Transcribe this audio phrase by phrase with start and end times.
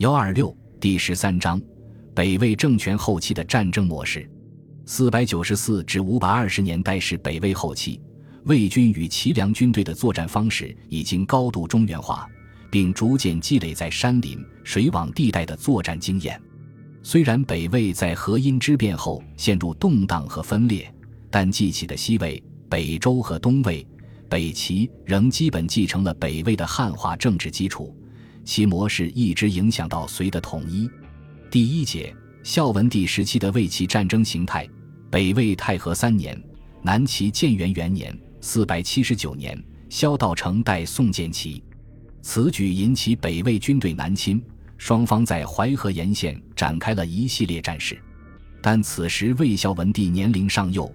[0.00, 1.60] 幺二六第十三章，
[2.14, 4.26] 北魏政权后期的战争模式。
[4.86, 8.00] 四百九十四至五百二十年代是北魏后期，
[8.44, 12.26] 魏军与齐梁军队的作战方式已经高度中原化，
[12.70, 16.40] 并逐渐积累在山林、水网地带的作战经验。
[17.02, 20.90] 虽然北魏在河阴之变后陷入动荡和分裂，
[21.30, 23.86] 但继起的西魏、北周和东魏、
[24.30, 27.94] 北齐仍基本继承了北魏的汉化政治基础。
[28.44, 30.88] 其模式一直影响到隋的统一。
[31.50, 34.68] 第一节，孝文帝时期的魏齐战争形态。
[35.10, 36.40] 北魏太和三年，
[36.82, 41.62] 南齐建元元年（四百七十九年），萧道成代宋建齐，
[42.22, 44.40] 此举引起北魏军队南侵，
[44.78, 48.00] 双方在淮河沿线展开了一系列战事。
[48.62, 50.92] 但此时魏孝文帝年龄尚幼，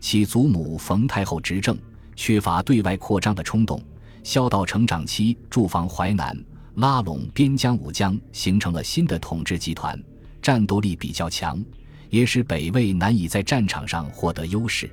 [0.00, 1.76] 其祖母冯太后执政，
[2.16, 3.78] 缺乏对外扩张的冲动。
[4.24, 6.36] 萧道成长期驻防淮南。
[6.78, 10.00] 拉拢边疆武将，形成了新的统治集团，
[10.40, 11.60] 战斗力比较强，
[12.08, 14.88] 也使北魏难以在战场上获得优势。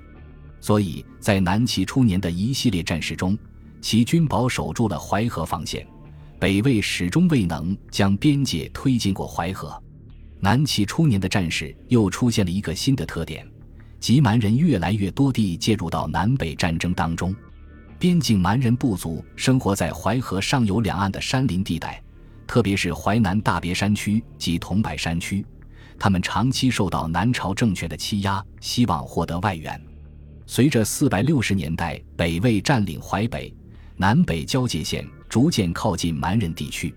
[0.59, 3.37] 所以在南齐初年的一系列战事中，
[3.81, 5.85] 齐军保守住了淮河防线，
[6.39, 9.79] 北魏始终未能将边界推进过淮河。
[10.39, 13.47] 南齐初年的战事又出现了一个新的特点，
[13.99, 17.35] 即蛮人越来越多地介入到南北战争当中。
[18.05, 21.99] 边境蛮人部族生活在淮河上游两岸的山林地带，
[22.45, 25.43] 特别是淮南大别山区及桐柏山区。
[25.97, 29.81] 他们长期受到南朝政权的欺压，希望获得外援。
[30.45, 33.51] 随着四百六十年代北魏占领淮北，
[33.97, 36.93] 南北交界线逐渐靠近蛮人地区，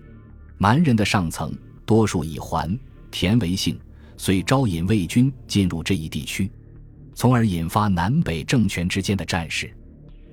[0.59, 1.51] 蛮人的上层
[1.87, 2.77] 多数以桓、
[3.09, 3.79] 田为姓，
[4.15, 6.51] 遂招引魏军进入这一地区，
[7.15, 9.75] 从而引发南北政权之间的战事。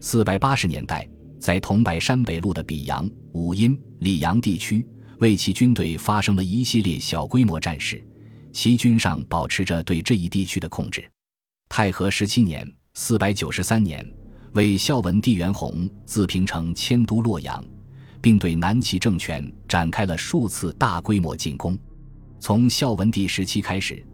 [0.01, 1.09] 四百八十年代，
[1.41, 4.87] 在桐柏山北路的比阳、武阴、溧阳地区，
[5.19, 8.05] 魏齐军队发生了一系列小规模战事，
[8.53, 11.05] 齐军上保持着对这一地区的控制。
[11.69, 14.07] 太和十七年（四百九十三年），
[14.53, 17.65] 魏孝文帝元宏自平城迁都洛阳，
[18.21, 21.77] 并对南齐政权展开了数次大规模进攻。
[22.39, 24.05] 从孝文帝时期开始，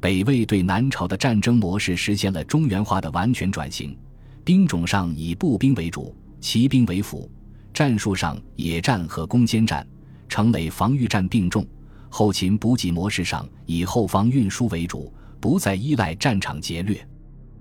[0.00, 3.96] 北魏对南朝的战争模式实现了中原化的完全转型。
[4.44, 7.30] 兵种上以步兵为主，骑兵为辅；
[7.72, 9.86] 战术上野战和攻坚战、
[10.28, 11.64] 城垒防御战并重；
[12.08, 17.06] 后勤补给模式上以后方运输为主，不再依赖战场劫掠。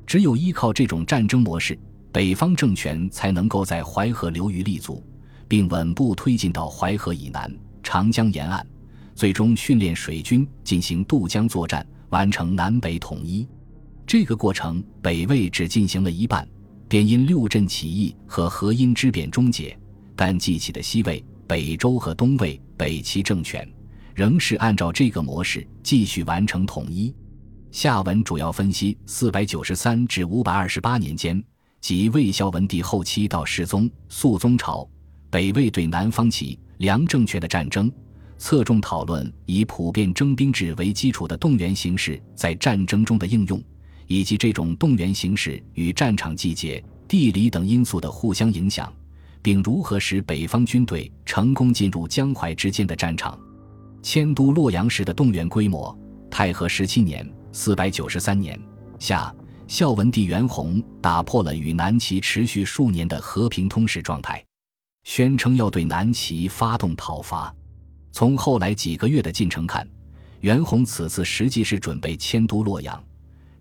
[0.07, 1.77] 只有依靠这种战争模式，
[2.11, 5.03] 北方政权才能够在淮河流域立足，
[5.47, 7.53] 并稳步推进到淮河以南、
[7.83, 8.65] 长江沿岸，
[9.13, 13.47] 最终训练水军进行渡江作战，完成南北统一。
[14.07, 16.45] 这个过程，北魏只进行了一半。
[16.91, 19.79] 便因六镇起义和河阴之变终结，
[20.13, 23.65] 但继起的西魏、北周和东魏、北齐政权
[24.13, 27.15] 仍是按照这个模式继续完成统一。
[27.71, 31.41] 下文主要分析四百九十三至五百二十八年间，
[31.79, 34.85] 即魏孝文帝后期到世宗、肃宗朝，
[35.29, 37.89] 北魏对南方齐、梁政权的战争，
[38.37, 43.63] 侧重讨论以普遍征兵制为基础的动员形式在战争中的应用。
[44.11, 48.91] 以及这种动员形式与战场季节、地理等因素的互相影响，
[49.41, 53.39] 并如何使北方军队成功进入江淮之间的战场。
[54.01, 55.97] 迁都洛阳时的动员规模。
[56.29, 58.59] 太和十七年（四百九十三年）
[58.99, 59.33] 夏，
[59.67, 64.43] 孝文帝元宏打破了与南齐持续数年的和平通使状态，
[65.03, 67.53] 宣称要对南齐发动讨伐。
[68.11, 69.87] 从后来几个月的进程看，
[70.41, 73.01] 元宏此次实际是准备迁都洛阳。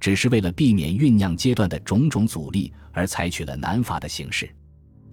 [0.00, 4.48] 只是为了避免酝酿阶段的种种阻力，而采取了南伐的形式。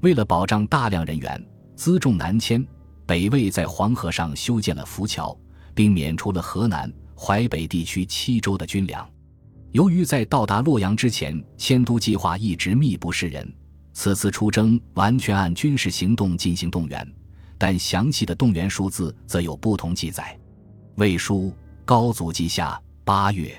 [0.02, 2.66] 为了保障大量人员，辎重南迁，
[3.06, 5.38] 北魏在黄河上修建了浮桥，
[5.76, 9.08] 并免除了河南、淮北地区七州的军粮。
[9.74, 13.53] 由于在到达洛阳之前，迁都计划一直密不示人，
[13.94, 17.06] 此次出征完全按军事行动进行动员，
[17.58, 20.40] 但详细的动员数字则有不同记载。
[20.96, 21.53] 魏书
[21.84, 23.52] 高祖记下八月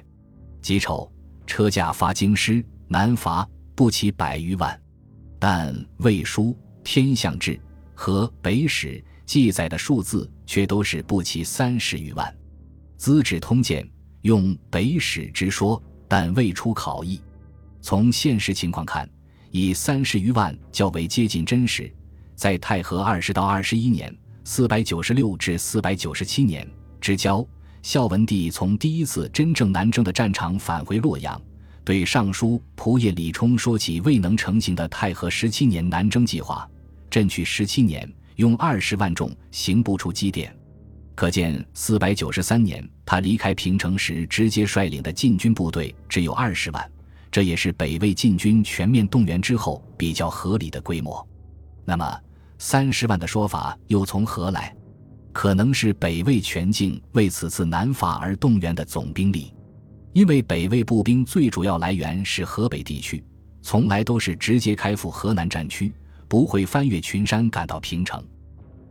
[0.62, 1.10] 己丑。
[1.48, 4.78] 车驾发京师南伐不起百余万，
[5.38, 6.42] 但《魏书》
[6.84, 7.52] 《天象志》
[7.94, 8.88] 和《北史》
[9.24, 12.30] 记载的数字却都是不起三十余万，
[12.98, 13.82] 《资治通鉴》
[14.20, 17.18] 用《北史》之说，但未出考异。
[17.80, 19.08] 从现实情况看，
[19.50, 21.90] 以三十余万较为接近真实。
[22.36, 24.14] 在太和二十到二十一年
[24.44, 26.68] （四百九十六至四百九十七年）
[27.00, 27.44] 之交。
[27.88, 31.40] 孝文帝从第一次真正南征的战场返回洛阳，
[31.84, 36.68] 对尚书仆射李冲说起未能成行的太和十七年南征计划。
[37.08, 38.06] 朕去十七年，
[38.36, 40.54] 用二十万众，行不出积点。
[41.14, 46.92] 可见，四百九十三年他离开平城时，直接率领的禁军部队只有二十万，
[47.30, 51.26] 这也是北魏禁军全面动员之后比较合理的规模。
[51.86, 52.20] 那么，
[52.58, 54.76] 三十万的说法又从何来？
[55.32, 59.54] 可能是北魏全境为此次南伐而动员的总兵力，
[60.12, 63.22] 因为北魏步兵最主要来源是河北地区，
[63.62, 65.92] 从来都是直接开赴河南战区，
[66.26, 68.22] 不会翻越群山赶到平城。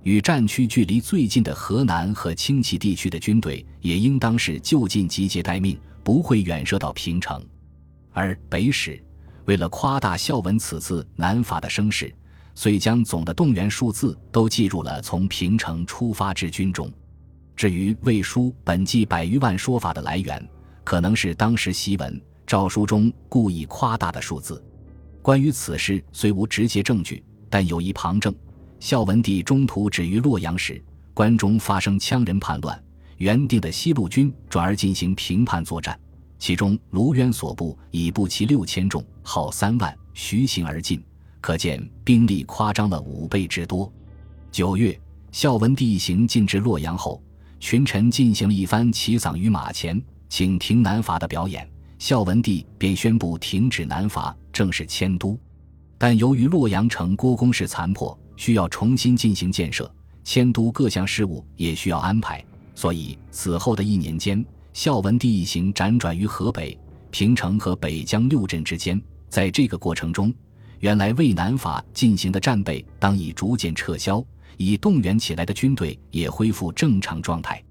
[0.04, 7.44] 与战区距离最近的河南和青崎地区的军队，也应当是就近集结待命，不会远涉到平城。
[8.14, 9.04] 而北史
[9.46, 12.14] 为了夸大孝文此次南伐的声势。
[12.58, 16.92] 遂将总的动员数字都记入了从平城出发之军中。
[17.56, 20.44] 至于魏书本纪百余万说法的来源，
[20.84, 24.60] 可能是当时檄文诏书中故意夸大的数字。
[25.22, 28.34] 关于此事虽无直接证据，但有一旁证：
[28.80, 30.84] 孝文帝中途止于洛阳时，
[31.14, 32.84] 关中发生羌人叛乱，
[33.18, 35.96] 原定的西路军转而进行平叛作战，
[36.40, 41.00] 其中卢渊所部已步骑六千众，号三万，徐行而进。
[41.42, 43.92] 可见兵力夸张了五倍之多。
[44.52, 45.00] 九月，
[45.32, 47.22] 孝文帝一行进至洛阳后，
[47.60, 51.68] 群臣进行了一番起嗓于马前，请停南伐的表演。
[52.00, 55.38] 孝文帝便宣布停止南伐，正式迁都。
[55.98, 59.92] 但由于洛阳城郭公室残破，需要重新进行建设，
[60.24, 62.44] 迁都各项事务也需要安排，
[62.76, 66.78] 所以此后的一年间，孝文帝一行辗转于河北、
[67.10, 69.02] 平城和北疆六镇之间。
[69.28, 70.32] 在这个过程中，
[70.80, 74.24] 原来渭南法进行的战备，当已逐渐撤销，
[74.58, 77.64] 已动员起来的军队也恢复正常状态。